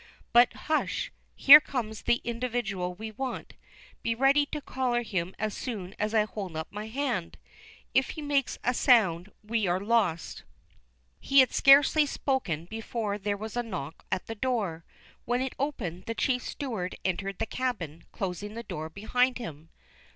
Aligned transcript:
But 0.33 0.51
hush, 0.65 1.11
here 1.35 1.59
comes 1.61 2.01
the 2.01 2.21
individual 2.23 2.95
we 2.95 3.11
want. 3.11 3.53
Be 4.01 4.15
ready 4.15 4.47
to 4.47 4.59
collar 4.59 5.03
him 5.03 5.35
as 5.37 5.55
soon 5.55 5.93
as 5.99 6.15
I 6.15 6.23
hold 6.25 6.55
up 6.57 6.71
my 6.71 6.87
hand. 6.87 7.37
If 7.93 8.09
he 8.09 8.21
makes 8.23 8.57
a 8.63 8.73
sound 8.73 9.31
we 9.43 9.67
are 9.67 9.79
lost." 9.79 10.41
He 11.19 11.41
had 11.41 11.53
scarcely 11.53 12.07
spoken 12.07 12.65
before 12.65 13.19
there 13.19 13.37
was 13.37 13.55
a 13.55 13.61
knock 13.61 14.03
at 14.11 14.25
the 14.25 14.33
door. 14.33 14.83
When 15.25 15.39
it 15.39 15.53
opened, 15.59 16.05
the 16.07 16.15
chief 16.15 16.41
steward 16.41 16.95
entered 17.05 17.37
the 17.37 17.45
cabin, 17.45 18.05
closing 18.11 18.55
the 18.55 18.63
door 18.63 18.89
behind 18.89 19.37
him. 19.37 19.69